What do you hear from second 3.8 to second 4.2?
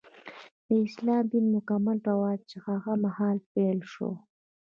شو.